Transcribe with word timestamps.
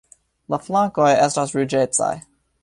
La 0.53 0.57
flankoj 0.67 1.11
estas 1.27 1.55
ruĝecaj. 1.59 2.13